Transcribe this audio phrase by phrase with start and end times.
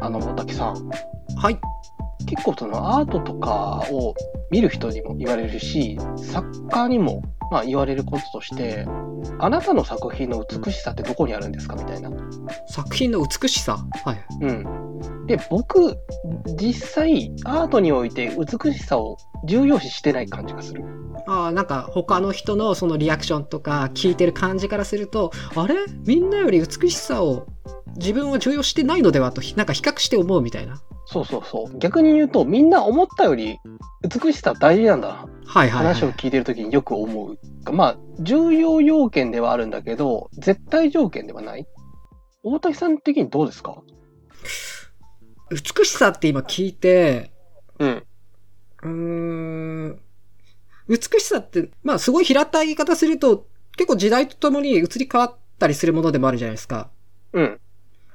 [0.00, 0.90] あの、大竹さん、
[1.36, 1.58] はい。
[2.26, 4.14] 結構そのアートとかを
[4.50, 8.86] 見る人にも言われるし、作家にもまあ言われることとして、
[9.38, 11.76] あなたの作品の美しさってどこにあるんですか？
[11.76, 12.10] みたいな。
[12.68, 13.78] 作品の美しさ？
[14.04, 14.26] はい。
[14.40, 14.83] うん。
[15.26, 15.96] で、僕、
[16.56, 19.16] 実際、アートにおいて美しさを
[19.46, 20.84] 重要視してない感じがする。
[21.26, 25.76] ああ、なんか他の人のそのリアクションとか聞いてる感じからすると、あれ？
[26.06, 27.46] みんなより美しさを
[27.96, 30.80] 自分は重要してないのではと、なんか比較して思うみたいな。
[31.06, 31.78] そうそうそう。
[31.78, 33.58] 逆に言うと、みんな思ったより
[34.02, 35.14] 美しさ大事なんだな。
[35.46, 35.94] はいはい、はい。
[35.94, 37.38] 話を聞いてるときによく思う。
[37.72, 41.66] まあ、重要要件ではあるんだけど、絶対条件ではない。
[42.42, 43.82] 大竹さん的にどうですか？
[45.50, 47.30] 美しさって今聞いて、
[47.78, 48.06] うん。
[48.82, 50.00] うーん、
[50.88, 56.90] 美しさって、まあすごい平たい言い方すると、結構時代とともに移り変わったりするものでもあるじゃないですか。
[57.32, 57.60] うん。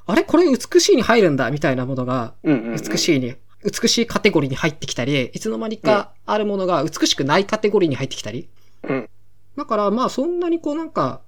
[0.06, 2.34] あれこれ美しいに入るんだみたいなものが。
[2.44, 8.50] 美しいに、美しいカテゴリーに入ってきたり、いつの間にかあるものが美しくないカテゴリーに入ってきたり。
[8.84, 9.10] うん。
[9.56, 11.22] だからまあそんなにこうなんか、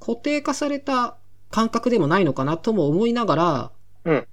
[0.00, 1.16] 固定化された
[1.50, 3.72] 感覚でもないのかなとも思いながら、
[4.04, 4.26] うん。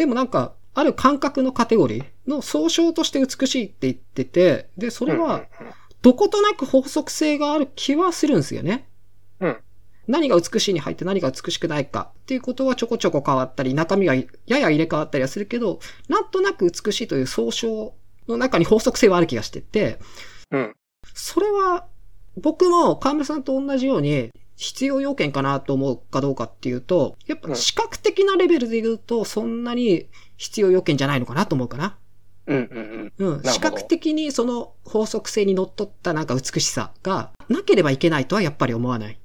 [0.00, 5.44] でもなんか、ある感覚のカテゴリーの総称として美しいって言ってて、で、それは、
[6.00, 8.88] どことなく法則性がある気はするんですよね。
[9.40, 9.58] うん。
[10.08, 17.92] 何が美しいに入って何が美しくないかっていうことはちょこちょこ変わったり、中身がやや入れ替わったりはするけど、なんとなく美しいという総称
[18.26, 19.98] の中に法則性はある気がしてて、
[20.50, 20.74] うん。
[21.12, 21.84] それは、
[22.38, 31.96] 僕も河村さんと同じように、必要要件かなと思うかどうかっていうと、やっぱ視覚的なレベルで言うと、そんなに必要要件じゃないのかなと思うかな。
[32.46, 33.36] うんうんうん。
[33.38, 39.18] ほど視覚的にその法則性にのっとったなんか美しさがなければいけないとはやっぱり思わない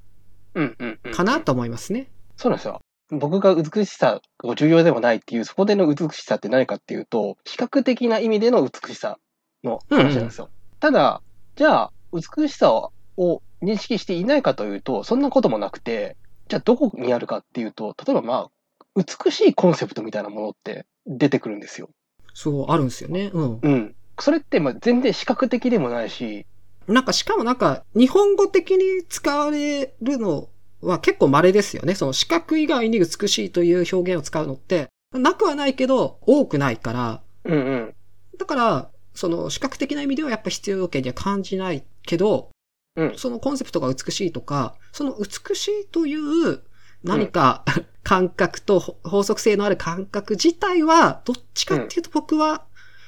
[0.54, 0.64] うん。
[0.64, 1.12] うんうんうん。
[1.12, 2.08] かなと思いますね。
[2.38, 2.80] そうなんですよ。
[3.10, 9.18] 僕が美しさが重要でもないっていう、そこでの美しさって何かっていうと、視覚的な意味での美しさ
[9.62, 10.48] の話なんですよ。
[10.80, 11.20] ただ、
[11.56, 16.16] じゃあ、美しさを認識していないかというと、そんなこともなくて、
[16.48, 18.50] じゃあどこにあるかっていうと、例えばまあ、
[18.96, 21.90] 美しいコンセプトみたいなものって出てくるんですよ。
[22.34, 23.30] そう、あるんですよね。
[23.32, 23.58] うん。
[23.60, 23.94] うん。
[24.18, 26.46] それってまあ全然視覚的でもないし、
[26.86, 30.48] なんかしかもなんか日本語的に使われるの
[30.80, 31.94] は結構稀ですよね。
[31.94, 37.94] その視覚以外に美しいという表現を使うのって、なくはないけど多くないから、うんうん。
[38.38, 42.50] だから、その視覚的な意味ではやっぱ必要要件には感じないけど、
[42.96, 46.62] うんそのコンセプトが美しいとか、その美しいという
[47.04, 47.64] 何か、
[48.02, 52.64] 感覚と法則性のある感覚自体は、どっちかっていうと僕は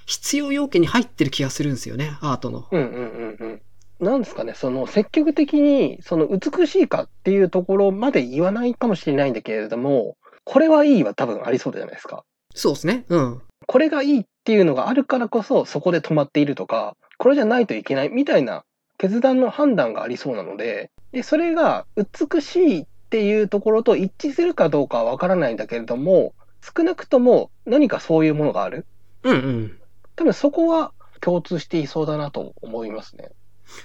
[0.07, 2.67] 必要要件に入ってる気がするんですよね、アートの。
[2.71, 3.63] うんうんうんうん。
[4.01, 12.25] なんですかね、その積極的にその美しいかっていうところまで言わないかもしれないんだけれども、これはいいは多分ありそうじゃないですか。
[12.55, 13.05] そうですね。
[13.09, 13.43] うん。
[13.67, 18.65] これがいいっていうのがあるからこそそこで止まっているとか、これじゃないといけないみたいな
[18.99, 28.87] 決断の判断がありそうなので、で、それが美しいっていうところと一致するかどうかはわからないんだけれども、少なくとも何かそういうものがある。
[29.23, 29.79] うんうん。
[30.17, 33.31] 多分そこは共通していそうだなと思いますね。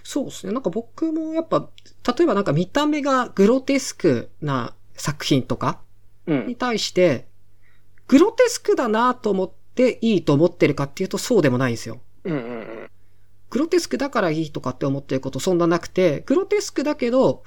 [0.04, 0.54] そうですね。
[0.54, 1.70] なんか僕もやっぱ、
[2.18, 5.82] 例えばなんか見た目がグロテスクな作品とか
[6.26, 6.56] うんに。
[6.56, 7.28] 対して、
[8.08, 12.00] グロテスクだなと思っていいと思ってるかっていうとそうでもないんですよ。
[12.24, 12.90] うんうんうん。
[13.54, 17.44] グロテスクだからいいとかって思ってることそんななくて、グロテスクだけど、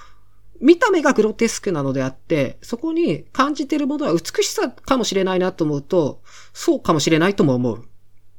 [0.61, 6.23] 見た目がグロテスクなのであって、そこに感じてるものは美しさかもしれないなと思うと、
[6.53, 7.89] そうかもしれないとも思う。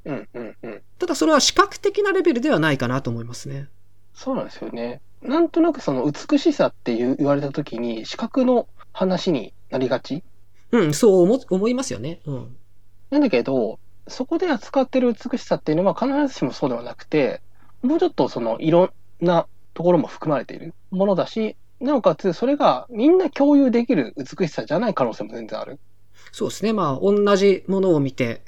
[0.06, 0.82] うんうんうん。
[0.98, 3.68] ただそれは視覚的なレベルではないかなと思いますね。
[4.14, 5.02] そうなんですよね。
[5.22, 10.24] なんとなくその美しさって言われた時に視覚の話になりがち？
[10.72, 12.22] うん、そう思思いますよね。
[12.26, 12.56] うん。
[13.10, 13.78] なんだけど、
[14.08, 17.42] そこで扱ってる美しさっていうのは必ずしもそうではなくて、
[17.82, 18.92] もうちょっとそのいろん
[19.26, 25.80] なところも含まれているものだし、なおかつそれがみんな共有できる美しさじゃない可能性も全然ある。
[26.32, 26.74] そうですね。
[26.74, 28.42] まあ、同じものを見て、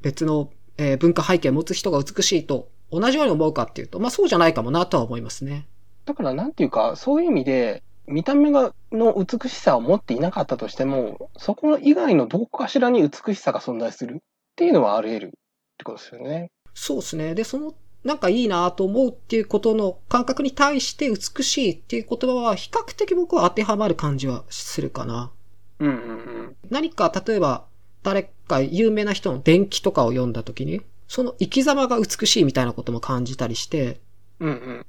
[0.00, 5.66] 別の、えー文化背景を持つ人が美しいと同じように思うかっていうと、まあそうじゃないかもなとは思いますね。
[6.04, 14.18] だからなんていうか、そういう意味で、見た目がの美しさを持っていなかったとしても、そこ以外のどこかしらに美しさが存在するっ
[14.56, 15.30] ていうのはあり得るっ
[15.78, 16.50] てことですよね。
[16.74, 17.34] そうですね。
[17.34, 25.30] で、その、なんかいいなと思うっていうことの感覚に対して美しいっていう言葉は比較的僕は当てはまる感じはするかな。
[25.78, 25.96] うんうんう
[26.42, 26.56] ん。
[26.70, 27.64] 何か例えば
[28.02, 34.00] 誰か有名な人の伝記とかを読んだ時に、その生き様が美しいみたいなことも感じたりして、
[34.40, 34.86] うんうん。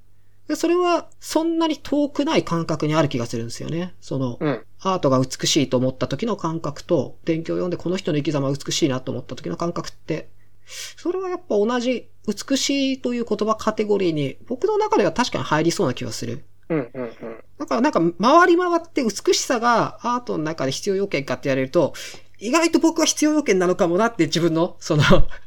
[0.47, 3.93] でそれはそんなに遠くない感覚にある気がするんですよね。
[4.01, 4.63] その、うん。
[4.81, 10.29] アートが美しいと思った時の感覚と、勉強を読んでこの人の生き様が美しいなと思った時の感覚って、
[10.65, 16.45] それはやっぱ同じ美しいという言葉カテゴリーに僕の中では確かに入りそうな気がする。
[16.69, 17.43] うんうんうん。
[17.57, 21.93] だからなんか回り回って美しさがアートの中で必要要件かって言われると、
[22.39, 25.03] 意外と僕は必要要件なのかもなって自分のその。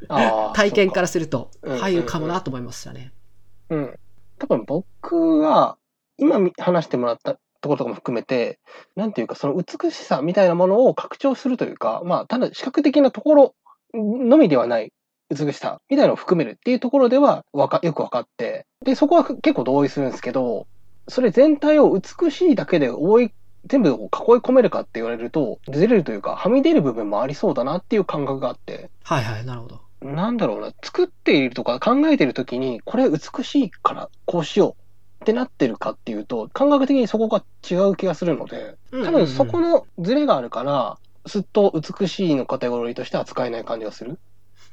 [0.54, 3.12] 体験からすると入るかもなと思いましたね。
[3.70, 3.98] うん。
[4.38, 5.76] 多分僕は、
[6.18, 8.58] 今み話してもらったところとかも含めて、
[8.94, 13.54] なんていうか、その美しさみたいなものを拡張するというか、まあ、ただ視覚的なところ
[13.92, 14.92] のみではない
[15.30, 20.66] 美しさみたいなのを含めるっていうところではわかよく分かって、で、そこは結構同意するんですけど、
[21.08, 23.32] それ全体を美しいだけで覆い、
[23.66, 24.00] 全部を囲い
[24.40, 29.80] 込めるかって言われると、ずれるというか、はみ出る部分もありそうだなっていう感覚があって、はいはい、なるほど。
[30.02, 34.76] なんだろうな、作っているとか考えているときに、これ美しいからこうしよ
[35.20, 44.18] うってなってるかっていうと、感覚的にそこが違う気がするので、多分そこのズレがあるから、すっと美しいのカテゴリーとしては使えない感じがする。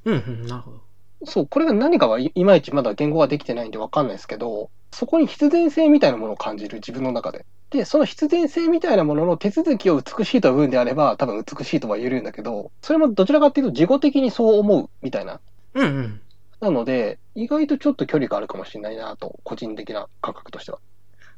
[0.05, 0.81] うんうん、なるほど。
[1.25, 7.45] そう、これが何かはいいまいちまだ言語ができてないんでわかんないですけど、そこに必然性みたいなものを感じる、自分の中で。
[7.69, 15.39] で、その必然性みたいなものの手続きを美しいという部分であれば、多分美しいとは言えるんだけど、それもどちらかっていうと自己的にそう思うみたいな
[15.73, 16.21] うんうん。
[16.59, 20.79] なので、意外とちょっと距離があるかもしれないなと、個人的な感覚としては。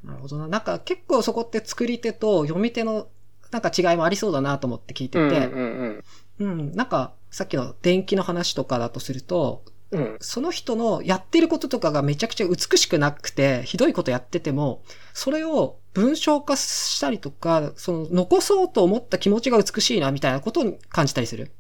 [0.04, 0.48] なるほどな。
[0.48, 3.08] なんか結構そこって作り手と読み手の
[3.52, 6.04] なんか違いもありそうだなと思って聞いてて、うん
[6.40, 10.18] うん、なんかさっきの電気の話とかだとすると、うんうん。
[10.22, 14.84] その人のやってることとかがめちゃくちゃ美しくなくて、ひどいことやってても、
[15.14, 21.52] それを文章化したりとか、その残そうと思った気持ちが美しいなみたいなことに感じたりする。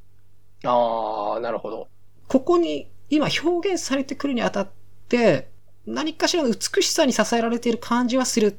[0.63, 1.89] ああ、なるほど。
[2.29, 4.69] ここに今表現されてくるにあたっ
[5.09, 5.49] て、
[5.85, 8.57] 何かしらの美しさに支えられている感じはする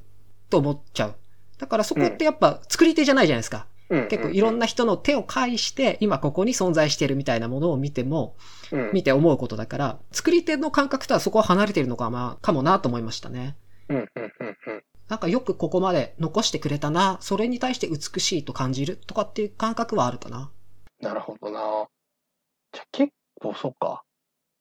[0.50, 1.14] と思っちゃう。
[1.56, 3.66] だからそこってやっぱ作り手じゃないじゃないですか。
[3.88, 8.36] うん結構いろんな人の手を介して、今ここに存在しているみたいなものを見ても、
[8.72, 13.56] うん見て思うことだから、作り手の感覚とはそこは離れているのかまあ、かもなと思いましたね。
[13.88, 14.82] うんうんうんうん。
[15.08, 20.50] なんかよくここまで残してくれたな、それに対して美しいと感じるとかっていう感覚はあるかな。
[21.00, 21.86] なるほどな。
[22.72, 24.02] じゃあ結構そっか。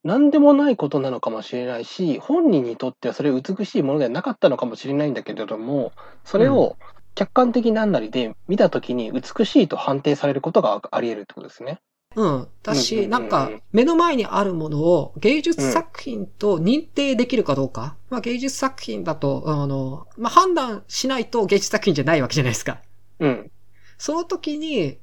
[0.04, 5.94] 何でもないことなのかもしれないし、本人にとってはそれ美しいものではなかったのかもしれないんだけれども、
[6.24, 6.78] それを
[7.16, 11.80] 客観的なんなりで見たときに美しいと判定されることがあり得るってことですね。
[12.16, 12.24] うん。
[12.24, 17.96] だうんうんうんし、うんなんか、目の前にあるものを芸術作品と認定できるかどうか。
[18.10, 22.82] まあ芸術作品だと、あの、まあ判断しないと芸術作品じゃないわけじゃないですか。
[23.20, 23.52] うん。
[23.98, 24.98] その時に、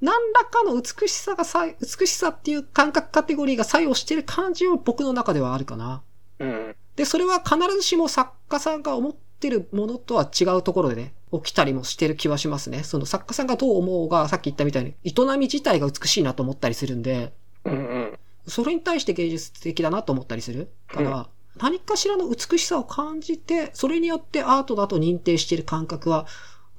[0.00, 6.02] 何らかの美しさがさ、美しさっていう感覚カテゴリーが作用してる感じは僕の中ではあるかな。
[6.40, 6.76] うん。
[6.96, 12.82] で、それは必ずしも作家さんが思ってるものとは違うところでね、起きたりもしてる気はしますね。
[12.82, 17.32] その作家さんがどう思うが、さっき言ったみたいに、営み自体が美しいなと思ったりするんで、
[17.64, 18.18] うんうん。
[18.46, 26.26] それに対して芸術的だなと思ったりするから、何かしらの美しさを感じて、それによってアートだと認定している感覚は、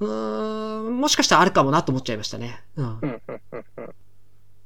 [0.00, 2.62] うーん、もしかしたらあるかもなと思っちゃいましたね。
[2.76, 2.86] うん。
[2.86, 3.22] うんうん
[3.52, 3.94] うんうん。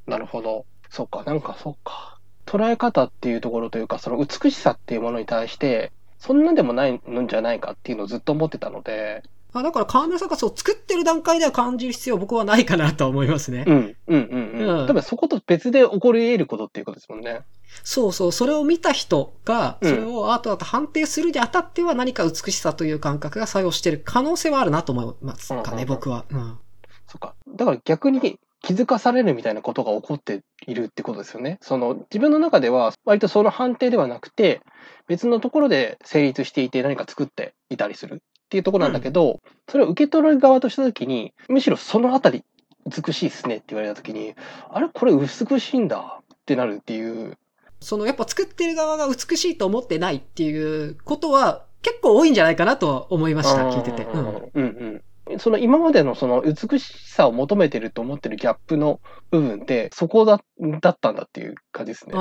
[0.07, 0.67] なるほど。
[0.91, 2.19] そうか、なんかそうか。
[2.47, 9.23] 捉え方っていうところというか、その美しさっていうものに対して、そんなでもないのじゃないかっていうのをずっと思ってたので、
[9.55, 13.65] あだから河村さんがそう作ってる段階では感じる必要は僕はないかなとは思いますね。
[13.67, 14.81] うん、うん、うん、うん。
[14.81, 17.41] うん多分そこと別で起こり得ることっていうことですもんね。
[17.83, 26.25] そうそう、それを見た人が、うんそれをアートだと判定するにあたっては何か美しさという感覚が作用している可能性はあるなと思いますかね、僕は。
[26.31, 26.59] うん。
[27.07, 27.35] そっか。
[27.57, 31.59] だから逆に気づかされるみたいなことが起こっているってことですよね。
[31.63, 34.61] その自分の中では割とその判定ではなくて、
[35.07, 42.45] 別のところで成立していて何か作っていたりするっていうところなんだけど、それを受け取る側としたときに、むしろそのあたり
[42.87, 44.35] 美しいっすねって言われたときに、
[44.71, 44.89] あれ？
[44.89, 47.37] これ美しいんだってなるっていう。
[47.81, 54.05] そのやっぱ作ってる側が美しいと思ってないっていうことは結構多いんじゃないかなとは思いました、聞いてて。
[54.05, 54.27] うん。
[54.27, 55.39] うんうん。
[55.39, 58.99] その今までのその美しさを求めてると思ってるギャップの
[59.31, 60.41] 部分ってそこだ
[60.81, 62.15] だったんだっていう感じですね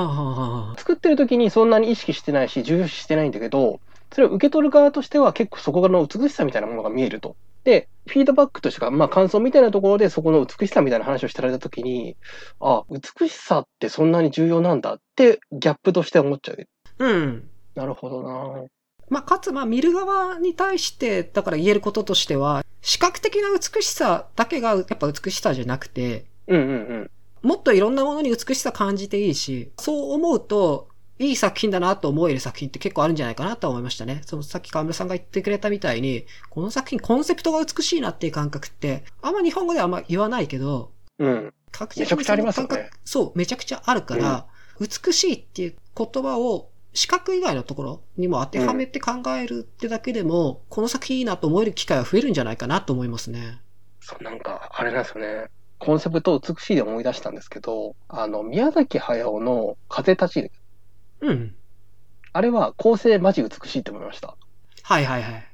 [0.76, 3.80] 作ってる時にそんなに意識してないし重視してないんだけど
[4.12, 7.36] それを受け取る側としては結構そこの美しさみたいなものが見えると。
[7.64, 12.16] でフィードバックとしてか、まあ、感想みたいなところでそこの美しさみたいな話をしてられた時に
[12.60, 16.68] あ美しさってそんなに重要なんだってギャップとして思っちゃう。
[16.98, 17.48] うん。
[17.74, 18.64] なるほどな
[19.10, 27.10] まあ、かつ、まあ、見る側に対して、だから言えることとしては、視覚的な美しさだけがやっぱ美しさじゃなくて、うんうんうん。
[27.42, 30.88] もっといろんなものに美しさ感じていいし、そう思うと、
[31.18, 34.22] いい作品だなと思える作品って結構あるんじゃないかなと思いましたね。
[34.24, 41.52] そのさっき河村さんが言ってくれたみたいに、この作品コンセプトが美しいなっていう感覚って、あんま日本語ではあんま言わないけど、うん。
[41.70, 42.90] 確実にめちゃくちゃありますよね。
[43.04, 44.46] そう、めちゃくちゃあるから、
[44.78, 53.60] うん、美しいっていう言葉を視覚以外のところにも当てはめて考えるってだけでも、うん、この作品いいなと思える機会は増えるんじゃないかなと思いますね。
[54.00, 55.50] そう、なんか、あれなんですよね。
[55.78, 60.50] コンセプト美しいで思い出したんですけど、あの、宮崎駿の風立ち
[61.20, 61.54] うん。
[62.32, 64.36] あれは構成マジ美しいって思いました。
[64.82, 65.46] はいはいはい。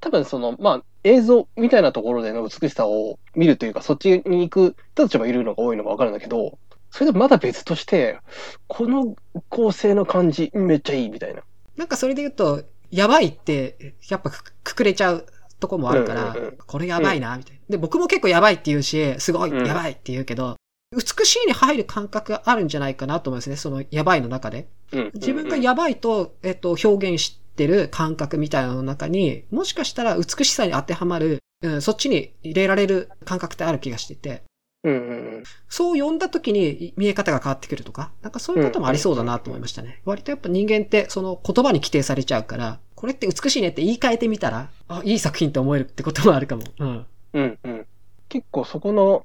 [0.00, 6.58] 多分その、まあ、映像みたいなところでの美しさを見るというか、そっちに行く人たちもいるのが多いのがわかるんだけど、
[6.90, 8.18] それでまだ別として、
[8.66, 9.16] この
[9.48, 11.42] 構成の感じめっちゃいいみたいな。
[11.76, 15.26] なんかそれで言うと、やばいって、やっぱくくれちゃう
[15.58, 17.60] とこもあるから、うんうんうん、これやばいな、みたいな。
[17.70, 20.56] で、僕も結構やばいって言うし、すごい、やばいって言うけど、
[20.92, 23.56] 美しいに入る感覚があるんじゃないかなと思いますね。
[23.56, 24.68] そのやばいの中で。
[25.14, 34.42] 自分がやばいと、えっと、表現してる感覚みたいなの中に、もしかしたら美しさに当てはまる、うん、そっちに入れられる感覚ってある気がしてて。
[34.84, 40.00] うんうん、そう読んだ時に見え方が変わってくるとか、なんかそういうこともありそうだなと思いましたね。
[40.04, 46.64] 割とやっぱ人間ってその言葉に規定されちゃうから、これって美しいねって言い換えてみたら、あ、いい作品って思えるってこともあるかも。
[46.80, 47.06] うん。
[47.34, 47.86] うんうん。
[48.28, 49.24] 結構そこの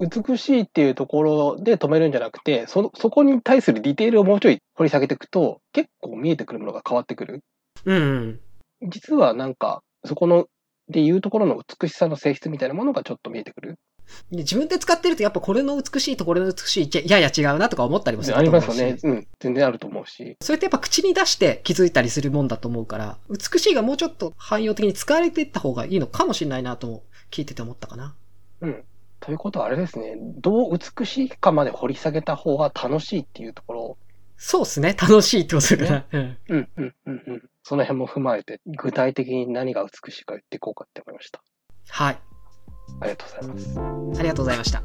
[0.00, 7.44] 美しいっていうところで止めるんじゃなくて、そ、そこに対するディテールをもうちょい掘り下げていくと、結構見えてくるものが変わってくる。
[7.84, 8.40] うん、
[8.82, 10.46] 実はなんか、そこの、
[10.88, 13.78] でいうところの美しさの性質みたいなものがちょっと見えてくる。
[14.30, 18.98] 自分で使ってるとやっぱこれの美しいとこれの美しい、やや違うなとか思ったりもするありますよね。
[19.02, 19.26] うん。
[19.40, 20.36] 全然あると思うし。
[20.42, 28.14] それってやっぱ口に出して気づいたりするもんだと思うから、美しいがもうちょっと汎用的に使われていった方がいいのかもしれないなと聞いてて思ったかな。
[28.60, 28.84] うん。
[29.24, 33.98] ということはあれですね、どう美しいかまで掘り下げた方が楽しいっていうところ。
[34.36, 36.06] そうですね、楽しいってことだね。
[36.12, 37.42] うん、うん、うん、うん。
[37.62, 41.42] その辺も踏まえて、具体的に何が美しいか言っていこうかって思いました。
[41.88, 42.18] はい。
[43.00, 43.58] ありがとうございま
[44.12, 44.20] す。
[44.20, 44.82] ありがとうございました。